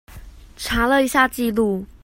[0.57, 1.85] 查了一下記錄